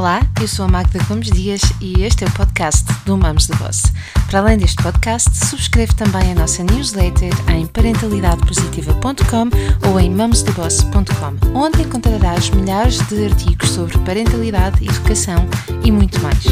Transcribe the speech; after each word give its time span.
Olá, 0.00 0.22
eu 0.40 0.48
sou 0.48 0.64
a 0.64 0.68
Magda 0.68 0.98
Gomes 1.04 1.30
Dias 1.30 1.60
e 1.78 2.02
este 2.04 2.24
é 2.24 2.26
o 2.26 2.30
podcast 2.30 2.90
do 3.04 3.18
Mamos 3.18 3.46
de 3.46 3.54
Boss. 3.58 3.82
Para 4.30 4.38
além 4.38 4.56
deste 4.56 4.82
podcast, 4.82 5.30
subscreve 5.44 5.94
também 5.94 6.32
a 6.32 6.34
nossa 6.34 6.64
newsletter 6.64 7.30
em 7.50 7.66
parentalidadepositiva.com 7.66 9.50
ou 9.90 10.00
em 10.00 10.08
mamosdeboss.com, 10.08 11.54
onde 11.54 11.82
encontrarás 11.82 12.48
milhares 12.48 13.06
de 13.08 13.26
artigos 13.26 13.68
sobre 13.68 13.98
parentalidade, 13.98 14.82
educação 14.82 15.46
e 15.84 15.92
muito 15.92 16.18
mais. 16.22 16.46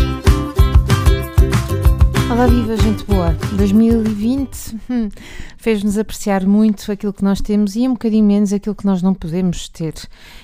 Olá, 2.30 2.46
viva 2.46 2.77
gente 2.77 3.05
boa! 3.05 3.32
2020 3.56 4.77
hum, 4.91 5.09
fez-nos 5.56 5.96
apreciar 5.96 6.45
muito 6.45 6.92
aquilo 6.92 7.12
que 7.12 7.24
nós 7.24 7.41
temos 7.41 7.74
e 7.74 7.88
um 7.88 7.92
bocadinho 7.92 8.24
menos 8.24 8.52
aquilo 8.52 8.74
que 8.74 8.84
nós 8.84 9.01
não 9.01 9.14
podemos 9.14 9.66
ter. 9.70 9.95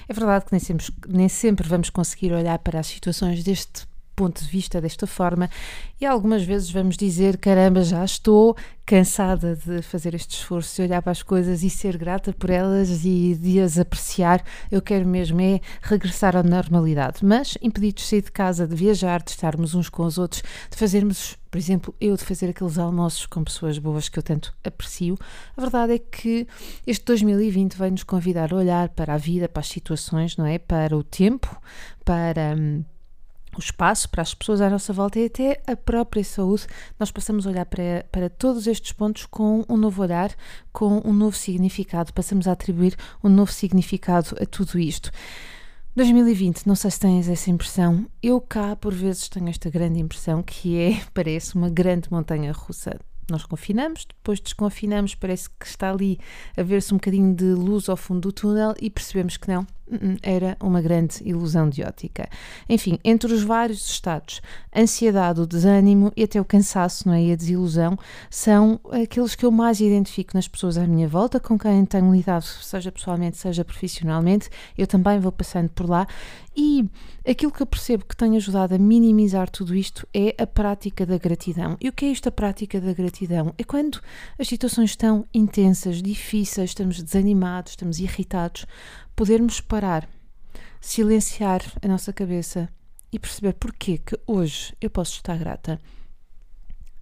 É 0.08 0.14
verdade 0.14 0.46
que 0.46 0.52
nem 0.52 0.60
sempre, 0.60 0.86
nem 1.06 1.28
sempre 1.28 1.68
vamos 1.68 1.90
conseguir 1.90 2.32
olhar 2.32 2.58
para 2.60 2.80
as 2.80 2.86
situações 2.86 3.44
deste 3.44 3.86
ponto 4.14 4.42
de 4.42 4.48
vista 4.48 4.80
desta 4.80 5.06
forma. 5.06 5.50
E 6.00 6.06
algumas 6.06 6.42
vezes 6.42 6.70
vamos 6.70 6.96
dizer 6.96 7.36
caramba 7.38 7.82
já 7.82 8.04
estou 8.04 8.56
cansada 8.86 9.56
de 9.56 9.80
fazer 9.82 10.14
este 10.14 10.36
esforço 10.36 10.76
de 10.76 10.82
olhar 10.82 11.00
para 11.00 11.12
as 11.12 11.22
coisas 11.22 11.62
e 11.62 11.70
ser 11.70 11.96
grata 11.96 12.32
por 12.32 12.50
elas 12.50 13.04
e 13.04 13.34
de 13.34 13.60
as 13.60 13.78
apreciar. 13.78 14.44
Eu 14.70 14.82
quero 14.82 15.06
mesmo 15.06 15.40
é 15.40 15.60
regressar 15.82 16.36
à 16.36 16.42
normalidade. 16.42 17.24
Mas 17.24 17.56
impedidos 17.62 18.02
de 18.02 18.08
sair 18.08 18.22
de 18.22 18.32
casa 18.32 18.66
de 18.66 18.74
viajar 18.74 19.22
de 19.22 19.30
estarmos 19.30 19.74
uns 19.74 19.88
com 19.88 20.04
os 20.04 20.18
outros 20.18 20.42
de 20.70 20.76
fazermos 20.76 21.36
por 21.50 21.58
exemplo 21.58 21.94
eu 22.00 22.16
de 22.16 22.24
fazer 22.24 22.50
aqueles 22.50 22.78
almoços 22.78 23.26
com 23.26 23.44
pessoas 23.44 23.78
boas 23.78 24.08
que 24.08 24.18
eu 24.18 24.22
tanto 24.24 24.52
aprecio 24.64 25.16
a 25.56 25.60
verdade 25.60 25.92
é 25.92 25.98
que 25.98 26.48
este 26.84 27.04
2020 27.04 27.76
vai 27.76 27.92
nos 27.92 28.02
convidar 28.02 28.52
a 28.52 28.56
olhar 28.56 28.88
para 28.88 29.14
a 29.14 29.16
vida 29.16 29.48
para 29.48 29.60
as 29.60 29.68
situações 29.68 30.36
não 30.36 30.46
é? 30.46 30.58
Para 30.58 30.96
o 30.96 31.04
tempo 31.04 31.56
para 32.04 32.56
hum, 32.58 32.84
o 33.56 33.60
espaço 33.60 34.08
para 34.08 34.22
as 34.22 34.34
pessoas 34.34 34.60
à 34.60 34.68
nossa 34.68 34.92
volta 34.92 35.18
e 35.18 35.26
até 35.26 35.62
a 35.66 35.76
própria 35.76 36.24
saúde, 36.24 36.66
nós 36.98 37.10
passamos 37.10 37.46
a 37.46 37.50
olhar 37.50 37.66
para, 37.66 38.06
para 38.10 38.28
todos 38.28 38.66
estes 38.66 38.92
pontos 38.92 39.26
com 39.26 39.64
um 39.68 39.76
novo 39.76 40.02
olhar, 40.02 40.30
com 40.72 41.00
um 41.04 41.12
novo 41.12 41.36
significado, 41.36 42.12
passamos 42.12 42.46
a 42.48 42.52
atribuir 42.52 42.96
um 43.22 43.28
novo 43.28 43.52
significado 43.52 44.36
a 44.40 44.46
tudo 44.46 44.78
isto. 44.78 45.10
2020, 45.96 46.66
não 46.66 46.74
sei 46.74 46.90
se 46.90 46.98
tens 46.98 47.28
essa 47.28 47.50
impressão, 47.50 48.04
eu 48.20 48.40
cá 48.40 48.74
por 48.74 48.92
vezes 48.92 49.28
tenho 49.28 49.48
esta 49.48 49.70
grande 49.70 50.00
impressão 50.00 50.42
que 50.42 50.76
é, 50.76 51.00
parece 51.14 51.54
uma 51.54 51.70
grande 51.70 52.10
montanha 52.10 52.52
russa. 52.52 52.98
Nós 53.30 53.46
confinamos, 53.46 54.04
depois 54.04 54.40
desconfinamos, 54.40 55.14
parece 55.14 55.48
que 55.48 55.64
está 55.64 55.90
ali 55.90 56.18
a 56.56 56.62
ver-se 56.62 56.92
um 56.92 56.98
bocadinho 56.98 57.34
de 57.34 57.44
luz 57.44 57.88
ao 57.88 57.96
fundo 57.96 58.22
do 58.22 58.32
túnel 58.32 58.74
e 58.80 58.90
percebemos 58.90 59.36
que 59.36 59.48
não, 59.48 59.64
era 60.22 60.56
uma 60.60 60.80
grande 60.80 61.16
ilusão 61.24 61.68
de 61.68 61.82
ótica. 61.82 62.28
Enfim, 62.68 62.98
entre 63.04 63.32
os 63.32 63.42
vários 63.42 63.88
estados, 63.88 64.40
ansiedade, 64.74 65.40
o 65.40 65.46
desânimo 65.46 66.12
e 66.16 66.24
até 66.24 66.40
o 66.40 66.44
cansaço 66.44 67.06
não 67.08 67.14
é? 67.14 67.22
e 67.22 67.32
a 67.32 67.36
desilusão 67.36 67.98
são 68.30 68.80
aqueles 68.90 69.34
que 69.34 69.44
eu 69.44 69.50
mais 69.50 69.80
identifico 69.80 70.32
nas 70.34 70.48
pessoas 70.48 70.78
à 70.78 70.86
minha 70.86 71.08
volta, 71.08 71.38
com 71.38 71.58
quem 71.58 71.84
tenho 71.84 72.12
lidado, 72.12 72.44
seja 72.44 72.90
pessoalmente, 72.90 73.36
seja 73.36 73.64
profissionalmente. 73.64 74.48
Eu 74.76 74.86
também 74.86 75.18
vou 75.20 75.32
passando 75.32 75.68
por 75.68 75.88
lá 75.88 76.06
e 76.56 76.88
aquilo 77.26 77.50
que 77.50 77.62
eu 77.62 77.66
percebo 77.66 78.04
que 78.04 78.16
tem 78.16 78.36
ajudado 78.36 78.74
a 78.74 78.78
minimizar 78.78 79.50
tudo 79.50 79.74
isto 79.74 80.06
é 80.14 80.34
a 80.40 80.46
prática 80.46 81.04
da 81.04 81.18
gratidão. 81.18 81.76
E 81.80 81.88
o 81.88 81.92
que 81.92 82.04
é 82.04 82.08
isto, 82.08 82.28
a 82.28 82.32
prática 82.32 82.80
da 82.80 82.92
gratidão? 82.92 83.52
É 83.58 83.64
quando 83.64 84.00
as 84.38 84.46
situações 84.46 84.90
estão 84.90 85.26
intensas, 85.34 86.00
difíceis, 86.00 86.70
estamos 86.70 87.02
desanimados, 87.02 87.72
estamos 87.72 87.98
irritados, 87.98 88.66
podermos 89.14 89.60
parar, 89.60 90.08
silenciar 90.80 91.62
a 91.82 91.88
nossa 91.88 92.12
cabeça 92.12 92.68
e 93.12 93.18
perceber 93.18 93.54
porquê 93.54 93.98
que 93.98 94.18
hoje 94.26 94.74
eu 94.80 94.90
posso 94.90 95.14
estar 95.14 95.38
grata. 95.38 95.80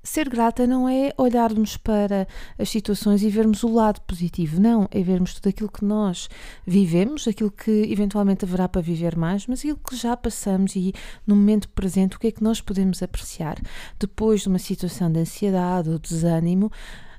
Ser 0.05 0.29
grata 0.29 0.67
não 0.67 0.89
é 0.89 1.13
olharmos 1.17 1.77
para 1.77 2.27
as 2.59 2.69
situações 2.69 3.23
e 3.23 3.31
vermos 3.31 3.63
o 3.63 3.73
lado 3.73 4.01
positivo, 4.01 4.61
não, 4.61 4.89
é 4.91 5.01
vermos 5.01 5.35
tudo 5.35 5.49
aquilo 5.49 5.71
que 5.71 5.85
nós 5.85 6.29
vivemos, 6.67 7.29
aquilo 7.29 7.53
que 7.53 7.71
eventualmente 7.89 8.45
haverá 8.45 8.69
para 8.69 8.83
viver 8.83 9.17
mais, 9.17 9.47
mas 9.47 9.61
aquilo 9.61 9.79
que 9.79 9.95
já 9.95 10.17
passamos 10.17 10.75
e 10.75 10.93
no 11.25 11.37
momento 11.37 11.69
presente 11.69 12.17
o 12.17 12.19
que 12.19 12.27
é 12.27 12.33
que 12.33 12.43
nós 12.43 12.61
podemos 12.61 13.01
apreciar. 13.01 13.57
Depois 13.97 14.41
de 14.41 14.49
uma 14.49 14.59
situação 14.59 15.11
de 15.11 15.21
ansiedade 15.21 15.89
ou 15.89 16.01
desânimo, 16.01 16.71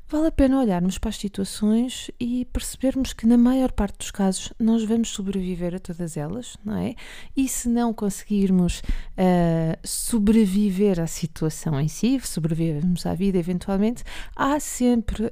vale 0.08 0.28
a 0.28 0.31
pena 0.31 0.59
olharmos 0.59 0.97
para 0.97 1.09
as 1.09 1.18
situações 1.18 2.12
e 2.19 2.46
percebermos 2.46 3.14
que, 3.14 3.25
na 3.25 3.38
maior 3.38 3.72
parte 3.72 3.97
dos 3.97 4.12
casos, 4.12 4.53
nós 4.59 4.84
vamos 4.84 5.09
sobreviver 5.09 5.74
a 5.74 5.80
todas 5.80 6.16
elas, 6.18 6.58
não 6.64 6.78
é? 6.78 6.96
E 7.36 7.47
se 7.47 7.68
não 7.68 7.94
conseguirmos 7.94 8.80
uh, 8.80 9.78
sobreviver 9.84 11.00
à 11.00 11.08
situação 11.08 11.80
em 11.80 11.88
si, 11.88 12.19
sobrevivermos 12.24 13.06
à 13.06 13.13
vida 13.13 13.38
eventualmente, 13.38 14.03
há 14.36 14.59
sempre 14.59 15.25
uh, 15.25 15.31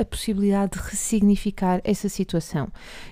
a 0.00 0.04
possibilidade 0.04 0.72
de 0.72 0.84
ressignificar 0.84 1.80
essa 1.84 2.08
situação. 2.08 2.68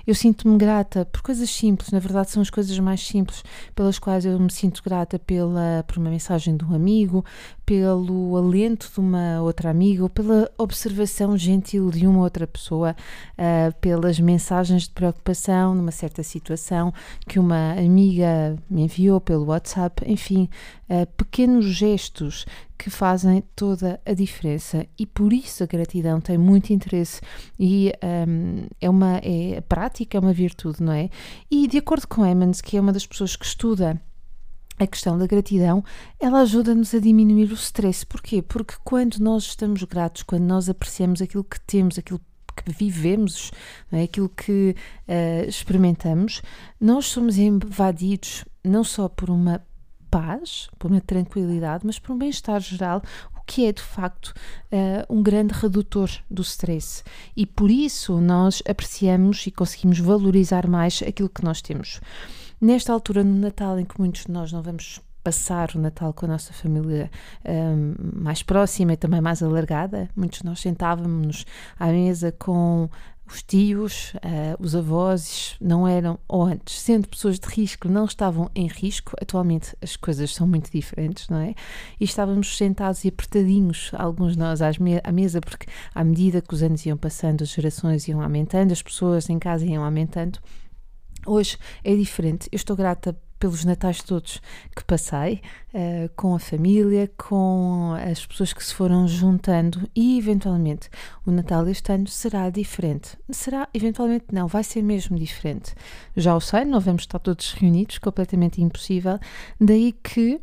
Eu 0.07 0.15
sinto-me 0.15 0.59
grata 0.59 1.05
por 1.05 1.23
coisas 1.23 1.51
simples, 1.51 1.91
na 1.91 1.99
verdade, 1.99 2.31
são 2.31 2.43
as 2.43 2.51
coisas 2.51 2.77
mais 2.79 3.07
simples 3.07 3.45
pelas 3.75 3.99
quais 3.99 4.25
eu 4.25 4.39
me 4.41 4.51
sinto 4.51 4.83
grata 4.83 5.19
pela, 5.19 5.85
por 5.87 5.99
uma 5.99 6.11
mensagem 6.11 6.57
de 6.57 6.65
um 6.65 6.75
amigo, 6.75 7.25
pelo 7.65 8.37
alento 8.37 8.91
de 8.93 8.99
uma 8.99 9.41
outra 9.43 9.71
amiga 9.71 10.03
ou 10.03 10.09
pela 10.09 10.51
observação 10.71 11.37
gentil 11.37 11.91
de 11.91 12.07
uma 12.07 12.21
outra 12.21 12.47
pessoa, 12.47 12.95
uh, 13.33 13.75
pelas 13.81 14.21
mensagens 14.21 14.85
de 14.85 14.91
preocupação 14.91 15.75
numa 15.75 15.91
certa 15.91 16.23
situação 16.23 16.95
que 17.27 17.39
uma 17.39 17.73
amiga 17.73 18.57
me 18.71 18.83
enviou 18.83 19.21
pelo 19.21 19.47
WhatsApp, 19.47 20.05
enfim, 20.07 20.49
uh, 20.89 21.07
pequenos 21.17 21.65
gestos 21.65 22.47
que 22.79 22.89
fazem 22.89 23.43
toda 23.55 24.01
a 24.07 24.15
diferença. 24.15 24.87
E 24.99 25.05
por 25.05 25.33
isso 25.33 25.63
a 25.63 25.67
gratidão 25.67 26.21
tem 26.21 26.39
muito 26.39 26.73
interesse. 26.73 27.21
E 27.59 27.93
um, 28.27 28.67
é 28.81 28.89
uma 28.89 29.21
é 29.23 29.61
prática, 29.69 30.17
é 30.17 30.21
uma 30.21 30.33
virtude, 30.33 30.83
não 30.83 30.93
é? 30.93 31.11
E 31.51 31.69
de 31.69 31.77
acordo 31.77 32.09
com 32.09 32.25
Emmons, 32.25 32.63
que 32.63 32.79
é 32.79 32.81
uma 32.81 32.93
das 32.93 33.07
pessoas 33.07 33.37
que 33.37 33.45
estuda 33.45 34.01
a 34.81 34.87
questão 34.87 35.19
da 35.19 35.27
gratidão, 35.27 35.85
ela 36.19 36.41
ajuda-nos 36.41 36.95
a 36.95 36.99
diminuir 36.99 37.51
o 37.53 37.55
stress. 37.55 38.05
Porquê? 38.05 38.41
Porque 38.41 38.75
quando 38.83 39.19
nós 39.19 39.45
estamos 39.45 39.85
gratos, 39.85 40.23
quando 40.23 40.45
nós 40.45 40.71
apreciamos 40.71 41.21
aquilo 41.21 41.45
que 41.45 41.61
temos, 41.61 41.99
aquilo 41.99 42.21
que 42.57 42.73
vivemos, 42.73 43.53
é? 43.93 44.03
aquilo 44.03 44.31
que 44.31 44.75
uh, 45.07 45.49
experimentamos, 45.49 46.41
nós 46.81 47.07
somos 47.07 47.37
invadidos 47.37 48.45
não 48.65 48.83
só 48.83 49.07
por 49.07 49.29
uma 49.29 49.63
paz, 50.11 50.69
por 50.79 50.91
uma 50.91 51.01
tranquilidade, 51.01 51.87
mas 51.87 51.99
por 51.99 52.13
um 52.13 52.19
bem-estar 52.19 52.61
geral, 52.61 53.03
o 53.37 53.45
que 53.45 53.67
é 53.67 53.73
de 53.73 53.83
facto 53.83 54.29
uh, 54.73 55.15
um 55.15 55.23
grande 55.23 55.53
redutor 55.53 56.11
do 56.31 56.41
stress. 56.41 57.05
E 57.37 57.45
por 57.45 57.71
isso 57.71 58.19
nós 58.19 58.63
apreciamos 58.69 59.47
e 59.47 59.51
conseguimos 59.51 59.99
valorizar 59.99 60.67
mais 60.67 61.03
aquilo 61.07 61.29
que 61.29 61.45
nós 61.45 61.61
temos. 61.61 62.01
Nesta 62.61 62.93
altura, 62.93 63.25
no 63.25 63.39
Natal, 63.39 63.79
em 63.79 63.87
que 63.87 63.99
muitos 63.99 64.27
de 64.27 64.33
nós 64.33 64.53
não 64.53 64.61
vamos 64.61 65.01
passar 65.25 65.71
o 65.75 65.79
Natal 65.79 66.13
com 66.13 66.27
a 66.27 66.29
nossa 66.29 66.53
família 66.53 67.11
um, 67.43 67.95
mais 68.23 68.43
próxima 68.43 68.93
e 68.93 68.97
também 68.99 69.21
mais 69.21 69.43
alargada, 69.43 70.11
muitos 70.15 70.41
de 70.41 70.45
nós 70.45 70.61
sentávamos 70.61 71.47
à 71.79 71.87
mesa 71.87 72.33
com 72.33 72.91
os 73.27 73.43
tios, 73.43 74.13
uh, 74.17 74.57
os 74.59 74.75
avós, 74.75 75.57
não 75.59 75.89
eram, 75.89 76.19
ou 76.29 76.43
antes, 76.43 76.81
sendo 76.81 77.09
pessoas 77.09 77.39
de 77.39 77.49
risco, 77.49 77.89
não 77.89 78.05
estavam 78.05 78.51
em 78.55 78.67
risco. 78.67 79.13
Atualmente 79.21 79.75
as 79.81 79.97
coisas 79.97 80.35
são 80.35 80.47
muito 80.47 80.71
diferentes, 80.71 81.29
não 81.29 81.39
é? 81.39 81.55
E 81.99 82.05
estávamos 82.05 82.59
sentados 82.59 83.05
e 83.05 83.09
apertadinhos, 83.09 83.91
alguns 83.95 84.33
de 84.33 84.39
nós 84.39 84.61
me 84.79 85.01
à 85.03 85.13
mesa, 85.13 85.41
porque 85.41 85.67
à 85.95 86.05
medida 86.05 86.43
que 86.43 86.53
os 86.53 86.63
anos 86.63 86.85
iam 86.85 86.97
passando, 86.97 87.43
as 87.43 87.51
gerações 87.51 88.07
iam 88.09 88.21
aumentando, 88.21 88.73
as 88.73 88.83
pessoas 88.83 89.31
em 89.31 89.39
casa 89.39 89.65
iam 89.65 89.83
aumentando 89.83 90.41
Hoje 91.27 91.59
é 91.85 91.95
diferente. 91.95 92.49
Eu 92.51 92.57
estou 92.57 92.77
grata 92.77 93.17
pelos 93.41 93.65
natais 93.65 94.03
todos 94.03 94.41
que 94.77 94.85
passei, 94.85 95.41
uh, 95.73 96.11
com 96.15 96.35
a 96.35 96.39
família, 96.39 97.11
com 97.17 97.95
as 98.11 98.25
pessoas 98.27 98.53
que 98.53 98.63
se 98.63 98.75
foram 98.75 99.09
juntando 99.09 99.89
e, 99.97 100.19
eventualmente, 100.19 100.91
o 101.27 101.31
Natal 101.31 101.67
este 101.67 101.91
ano 101.91 102.07
será 102.07 102.51
diferente. 102.51 103.17
Será, 103.31 103.67
eventualmente, 103.73 104.27
não, 104.31 104.47
vai 104.47 104.63
ser 104.63 104.83
mesmo 104.83 105.19
diferente. 105.19 105.75
Já 106.15 106.37
o 106.37 106.41
sei, 106.41 106.67
não 106.67 106.81
vamos 106.81 107.03
estar 107.03 107.19
todos 107.19 107.55
reunidos, 107.55 107.97
completamente 107.97 108.61
impossível. 108.61 109.19
Daí 109.59 109.93
que 109.93 110.39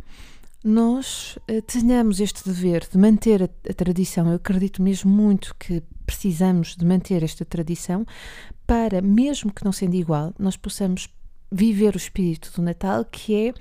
nós 0.63 1.38
uh, 1.50 1.62
tenhamos 1.62 2.19
este 2.19 2.44
dever 2.48 2.88
de 2.92 2.98
manter 2.98 3.44
a, 3.44 3.50
a 3.69 3.74
tradição. 3.74 4.27
Eu 4.27 4.36
acredito 4.36 4.81
mesmo 4.81 5.12
muito 5.12 5.56
que 5.59 5.83
precisamos 6.06 6.75
de 6.75 6.86
manter 6.86 7.24
esta 7.24 7.45
tradição 7.45 8.06
para, 8.65 9.01
mesmo 9.01 9.51
que 9.51 9.63
não 9.63 9.71
sendo 9.71 9.95
igual, 9.95 10.33
nós 10.38 10.57
possamos 10.57 11.09
viver 11.51 11.95
o 11.95 11.98
espírito 11.98 12.51
do 12.56 12.62
Natal, 12.62 13.06
que 13.06 13.50
é 13.50 13.54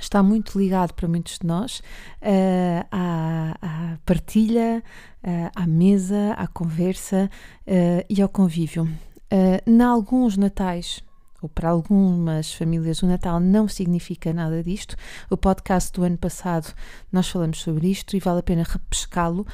está 0.00 0.22
muito 0.22 0.58
ligado 0.58 0.94
para 0.94 1.08
muitos 1.08 1.38
de 1.40 1.46
nós 1.46 1.80
uh, 2.22 2.86
à, 2.90 3.56
à, 3.60 3.98
partilha, 4.06 4.82
uh, 5.24 5.50
à 5.54 5.66
mesa, 5.66 6.34
à 6.34 6.46
conversa 6.46 7.28
uh, 7.66 8.04
e 8.08 8.22
ao 8.22 8.28
convívio. 8.28 8.84
Uh, 8.84 9.60
em 9.66 9.82
alguns 9.82 10.36
natais 10.36 11.02
ou 11.40 11.48
para 11.48 11.70
algumas 11.70 12.52
famílias, 12.52 13.02
o 13.02 13.06
Natal 13.06 13.38
não 13.38 13.68
significa 13.68 14.32
nada 14.32 14.62
disto. 14.62 14.96
O 15.30 15.36
podcast 15.36 15.92
do 15.92 16.04
ano 16.04 16.18
passado 16.18 16.74
nós 17.12 17.28
falamos 17.28 17.60
sobre 17.60 17.88
isto 17.88 18.16
e 18.16 18.20
vale 18.20 18.40
a 18.40 18.42
pena 18.42 18.64
repescá-lo. 18.64 19.46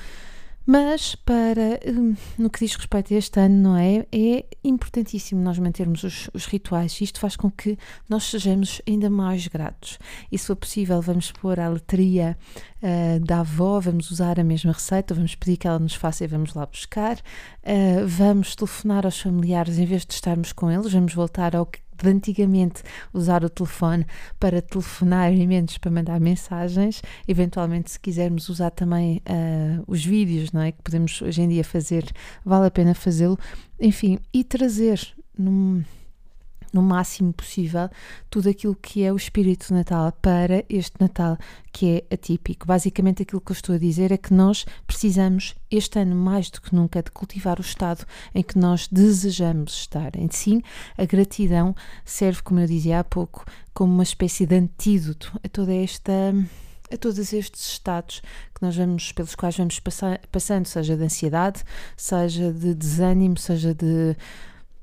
Mas 0.67 1.15
para 1.15 1.79
hum, 1.87 2.15
no 2.39 2.49
que 2.49 2.61
diz 2.61 2.75
respeito 2.75 3.13
a 3.13 3.19
este 3.19 3.39
ano, 3.39 3.55
não 3.55 3.77
é? 3.77 4.07
É 4.11 4.47
importantíssimo 4.65 5.43
nós 5.43 5.59
mantermos 5.59 6.03
os, 6.03 6.31
os 6.33 6.47
rituais. 6.47 6.99
Isto 7.01 7.21
faz 7.21 7.37
com 7.37 7.51
que 7.51 7.79
nós 8.09 8.25
sejamos 8.25 8.81
ainda 8.89 9.11
mais 9.11 9.47
gratos. 9.47 9.99
E 10.33 10.39
se 10.39 10.47
for 10.47 10.57
possível, 10.57 11.03
vamos 11.03 11.31
pôr 11.33 11.61
a 11.61 11.69
letria 11.69 12.37
uh, 12.83 13.21
da 13.21 13.41
avó, 13.41 13.79
vamos 13.79 14.11
usar 14.11 14.41
a 14.41 14.45
mesma 14.45 14.73
receita, 14.73 15.13
vamos 15.13 15.35
pedir 15.35 15.59
que 15.59 15.69
ela 15.69 15.79
nos 15.79 15.95
faça 15.95 16.25
e 16.25 16.27
vamos 16.27 16.55
lá 16.55 16.65
buscar. 16.65 17.19
Uh, 17.63 18.07
vamos 18.07 18.57
telefonar 18.57 19.05
aos 19.05 19.21
familiares 19.21 19.79
em 19.79 19.85
vez 19.85 20.07
de 20.07 20.15
estarmos 20.15 20.53
com 20.53 20.71
eles, 20.71 20.93
vamos 20.93 21.13
voltar 21.13 21.55
ao 21.55 21.67
que 21.67 21.84
de 22.05 22.11
antigamente 22.11 22.83
usar 23.13 23.45
o 23.45 23.51
telefone 23.51 24.07
para 24.39 24.61
telefonar 24.61 25.33
e 25.33 25.47
menos 25.47 25.79
para 25.79 25.91
mandar 25.91 26.21
mensagens. 26.21 27.03
Eventualmente, 27.27 27.91
se 27.91 28.01
quisermos 28.01 28.49
usar 28.49 28.71
também 28.71 29.23
uh, 29.29 29.83
os 29.87 30.05
vídeos, 30.05 30.53
não 30.53 30.61
é? 30.61 30.73
Que 30.73 30.83
podemos 30.83 31.21
hoje 31.23 31.43
em 31.43 31.49
dia 31.49 31.65
fazer, 31.65 32.05
vale 32.45 32.67
a 32.67 32.71
pena 32.71 32.95
fazê-lo. 32.95 33.39
Enfim, 33.81 34.19
e 34.33 34.45
trazer 34.45 35.01
num 35.37 35.83
no 36.75 36.83
máximo 36.83 37.33
possível 37.33 37.89
tudo 38.29 38.51
aquilo 38.51 38.75
que 38.75 39.05
é 39.05 39.13
o 39.13 39.17
espírito 39.17 39.69
de 39.69 39.75
Natal 39.75 40.13
para 40.21 40.65
este 40.69 41.01
Natal 41.01 41.39
que 41.73 42.05
é 42.11 42.15
atípico. 42.15 42.67
Basicamente, 42.67 43.23
aquilo 43.23 43.41
que 43.41 43.53
eu 43.53 43.55
estou 43.55 43.75
a 43.75 43.79
dizer 43.79 44.13
é 44.13 44.17
que 44.17 44.35
nós 44.35 44.67
precisamos, 44.87 45.55
este 45.71 45.99
ano 46.01 46.17
mais 46.17 46.51
do 46.51 46.61
que 46.61 46.75
nunca, 46.75 47.03
de 47.03 47.11
cultivar 47.11 47.59
o 47.59 47.63
estado 47.63 48.05
em 48.35 48.43
que 48.43 48.59
nós 48.59 48.89
desejamos 48.89 49.73
estar. 49.73 50.17
Em 50.17 50.29
sim, 50.31 50.61
a 50.99 51.05
gratidão 51.05 51.75
serve, 52.05 52.43
como 52.43 52.61
eu 52.61 52.67
dizia 52.67 53.01
há 53.01 53.05
pouco, 53.05 53.45
como 53.73 53.93
uma 53.93 54.03
espécie 54.03 54.45
de 54.45 54.57
antídoto 54.57 55.39
a 55.43 55.49
toda 55.49 55.73
esta 55.73 56.13
a 56.93 56.97
todos 56.99 57.33
estes 57.33 57.67
estados 57.73 58.21
que 58.55 58.63
nós 58.63 58.77
vamos, 58.77 59.11
pelos 59.11 59.35
quais 59.35 59.57
vamos 59.57 59.81
passar, 59.81 60.21
passando, 60.31 60.67
seja 60.67 60.97
de 60.97 61.03
ansiedade, 61.03 61.65
seja 61.97 62.53
de 62.53 62.75
desânimo, 62.75 63.39
seja 63.39 63.75
de 63.75 64.15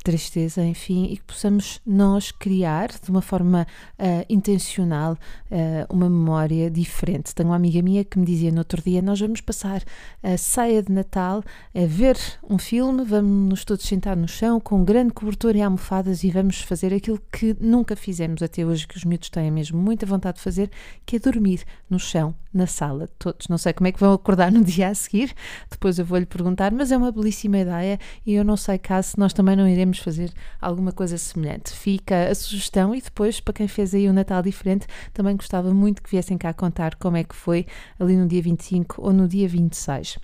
tristeza, 0.03 0.63
enfim, 0.63 1.05
e 1.11 1.17
que 1.17 1.23
possamos 1.23 1.79
nós 1.85 2.31
criar 2.31 2.89
de 2.89 3.09
uma 3.09 3.21
forma 3.21 3.67
uh, 3.99 4.25
intencional 4.29 5.13
uh, 5.13 5.93
uma 5.93 6.09
memória 6.09 6.69
diferente. 6.69 7.33
Tenho 7.35 7.49
uma 7.49 7.55
amiga 7.55 7.81
minha 7.81 8.03
que 8.03 8.17
me 8.17 8.25
dizia 8.25 8.51
no 8.51 8.59
outro 8.59 8.81
dia: 8.81 9.01
Nós 9.01 9.19
vamos 9.19 9.41
passar 9.41 9.83
a 10.23 10.37
ceia 10.37 10.81
de 10.81 10.91
Natal 10.91 11.43
a 11.73 11.85
ver 11.85 12.17
um 12.49 12.57
filme, 12.57 13.03
vamos 13.03 13.49
nos 13.49 13.65
todos 13.65 13.85
sentar 13.85 14.15
no 14.15 14.27
chão 14.27 14.59
com 14.59 14.77
um 14.77 14.85
grande 14.85 15.13
cobertor 15.13 15.55
e 15.55 15.61
almofadas 15.61 16.23
e 16.23 16.31
vamos 16.31 16.61
fazer 16.61 16.93
aquilo 16.93 17.19
que 17.31 17.55
nunca 17.59 17.95
fizemos 17.95 18.41
até 18.41 18.65
hoje, 18.65 18.87
que 18.87 18.97
os 18.97 19.03
miúdos 19.03 19.29
têm 19.29 19.51
mesmo 19.51 19.79
muita 19.79 20.05
vontade 20.05 20.37
de 20.37 20.43
fazer, 20.43 20.71
que 21.05 21.15
é 21.17 21.19
dormir 21.19 21.63
no 21.89 21.99
chão, 21.99 22.33
na 22.53 22.67
sala, 22.67 23.07
todos. 23.19 23.47
Não 23.47 23.57
sei 23.57 23.73
como 23.73 23.87
é 23.87 23.91
que 23.91 23.99
vão 23.99 24.13
acordar 24.13 24.51
no 24.51 24.63
dia 24.65 24.89
a 24.89 24.95
seguir, 24.95 25.33
depois 25.69 25.99
eu 25.99 26.05
vou-lhe 26.05 26.25
perguntar, 26.25 26.71
mas 26.71 26.91
é 26.91 26.97
uma 26.97 27.11
belíssima 27.11 27.59
ideia 27.59 27.99
e 28.25 28.33
eu 28.33 28.43
não 28.43 28.57
sei 28.57 28.77
caso 28.77 29.15
nós 29.17 29.33
também 29.33 29.55
não 29.55 29.67
iremos 29.67 29.90
fazer 29.99 30.31
alguma 30.59 30.91
coisa 30.91 31.17
semelhante. 31.17 31.71
Fica 31.71 32.29
a 32.29 32.35
sugestão 32.35 32.93
e 32.95 33.01
depois, 33.01 33.39
para 33.39 33.53
quem 33.53 33.67
fez 33.67 33.93
aí 33.93 34.09
um 34.09 34.13
Natal 34.13 34.41
diferente, 34.41 34.87
também 35.13 35.35
gostava 35.35 35.73
muito 35.73 36.01
que 36.01 36.09
viessem 36.09 36.37
cá 36.37 36.53
contar 36.53 36.95
como 36.95 37.17
é 37.17 37.23
que 37.23 37.35
foi 37.35 37.65
ali 37.99 38.15
no 38.15 38.27
dia 38.27 38.41
25 38.41 39.01
ou 39.01 39.13
no 39.13 39.27
dia 39.27 39.47
26. 39.47 40.17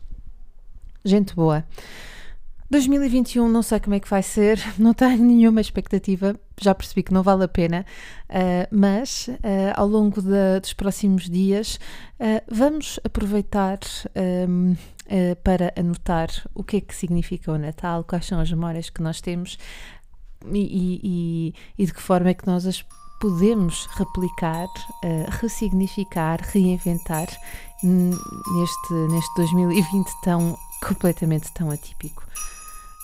Gente 1.03 1.35
boa. 1.35 1.63
2021 2.69 3.47
não 3.47 3.61
sei 3.61 3.79
como 3.79 3.95
é 3.95 3.99
que 3.99 4.09
vai 4.09 4.21
ser, 4.21 4.59
não 4.77 4.93
tenho 4.93 5.23
nenhuma 5.23 5.61
expectativa, 5.61 6.35
já 6.59 6.75
percebi 6.75 7.01
que 7.01 7.13
não 7.13 7.23
vale 7.23 7.45
a 7.45 7.47
pena, 7.47 7.85
uh, 8.29 8.67
mas 8.69 9.27
uh, 9.29 9.73
ao 9.73 9.87
longo 9.87 10.21
de, 10.21 10.59
dos 10.59 10.73
próximos 10.73 11.29
dias 11.29 11.79
uh, 12.19 12.43
vamos 12.49 12.99
aproveitar 13.05 13.79
um, 14.49 14.75
para 15.43 15.73
anotar 15.77 16.29
o 16.53 16.63
que 16.63 16.77
é 16.77 16.81
que 16.81 16.95
significa 16.95 17.51
o 17.51 17.57
Natal, 17.57 18.03
quais 18.03 18.25
são 18.25 18.39
as 18.39 18.51
memórias 18.51 18.89
que 18.89 19.01
nós 19.01 19.21
temos 19.21 19.57
e, 20.51 20.99
e, 21.03 21.55
e 21.77 21.85
de 21.85 21.93
que 21.93 22.01
forma 22.01 22.29
é 22.29 22.33
que 22.33 22.45
nós 22.47 22.65
as 22.65 22.83
podemos 23.19 23.87
replicar, 23.95 24.67
ressignificar, 25.41 26.39
reinventar 26.41 27.27
neste, 27.83 28.93
neste 29.09 29.35
2020 29.35 30.07
tão 30.21 30.57
completamente 30.81 31.51
tão 31.53 31.71
atípico. 31.71 32.23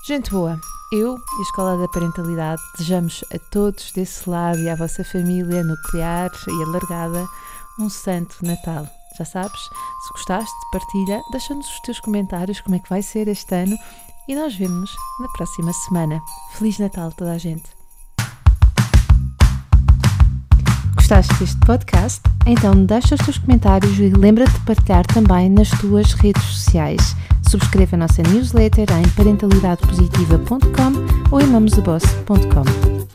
Gente 0.08 0.32
boa, 0.32 0.60
eu 0.92 1.16
e 1.16 1.40
a 1.40 1.42
Escola 1.44 1.78
da 1.78 1.88
Parentalidade 1.88 2.62
desejamos 2.74 3.24
a 3.34 3.40
todos 3.52 3.92
desse 3.94 4.30
lado 4.30 4.60
e 4.60 4.70
à 4.70 4.76
vossa 4.76 5.04
família 5.04 5.64
nuclear 5.64 6.32
e 6.48 6.64
alargada 6.64 7.26
um 7.80 7.90
santo 7.90 8.36
Natal. 8.46 9.03
Já 9.18 9.26
sabes, 9.26 9.60
se 9.60 10.14
gostaste, 10.14 10.54
partilha, 10.72 11.22
deixa-nos 11.32 11.70
os 11.70 11.80
teus 11.82 12.00
comentários 12.00 12.62
como 12.62 12.76
é 12.76 12.80
que 12.80 12.90
vai 12.90 13.02
ser 13.02 13.28
este 13.28 13.54
ano 13.54 13.78
e 14.28 14.36
nós 14.36 14.56
vemos 14.56 14.92
na 15.20 15.28
próxima 15.30 15.74
semana. 15.74 16.22
Feliz 16.54 16.80
Natal 16.80 17.12
toda 17.12 17.34
a 17.34 17.38
gente! 17.38 17.70
Gostaste 20.96 21.34
deste 21.36 21.60
podcast? 21.66 22.22
Então 22.46 22.86
deixa 22.86 23.16
os 23.16 23.22
teus 23.22 23.38
comentários 23.38 23.98
e 24.00 24.10
lembra-te 24.10 24.54
de 24.54 24.62
partilhar 24.62 25.06
também 25.06 25.50
nas 25.50 25.70
tuas 25.70 26.14
redes 26.14 26.44
sociais. 26.44 27.16
Subscreva 27.50 27.96
a 27.96 28.00
nossa 28.00 28.24
newsletter 28.24 28.88
em 28.98 29.08
parentalidadepositiva.com 29.10 31.32
ou 31.32 31.42
em. 31.42 31.48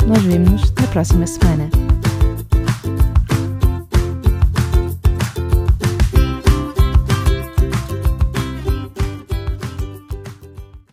Nós 0.06 0.22
vemos-nos 0.22 0.70
na 0.72 0.86
próxima 0.88 1.26
semana. 1.26 1.70